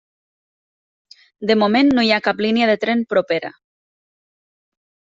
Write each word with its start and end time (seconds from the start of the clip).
De 1.51 1.57
moment 1.65 1.93
no 1.97 2.07
hi 2.07 2.11
ha 2.17 2.21
cap 2.31 2.43
línia 2.47 2.73
de 2.73 2.81
tren 2.87 3.07
propera. 3.15 3.55